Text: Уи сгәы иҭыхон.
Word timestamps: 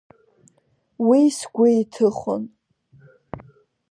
Уи 1.07 1.21
сгәы 1.37 1.67
иҭыхон. 1.81 2.43